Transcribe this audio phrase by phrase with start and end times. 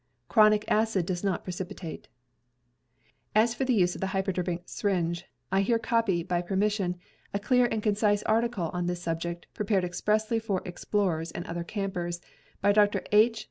[0.29, 2.07] Chronic acid does not precipitate.
[3.35, 6.97] As for the use of the hypodermic syringe, I here copy, by permission,
[7.35, 12.19] a clear and concise article on this subject prepared expressly for explorers and other campers
[12.63, 13.03] by Dr.
[13.11, 13.39] H.